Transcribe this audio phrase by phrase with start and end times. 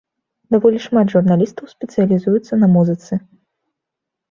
[0.53, 3.21] Даволі шмат журналістаў спецыялізуецца на музыцы.